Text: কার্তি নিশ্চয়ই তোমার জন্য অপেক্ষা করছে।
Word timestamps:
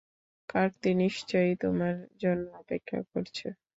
কার্তি 0.49 0.91
নিশ্চয়ই 1.01 1.53
তোমার 1.63 1.93
জন্য 2.21 2.45
অপেক্ষা 2.61 2.99
করছে। 3.11 3.47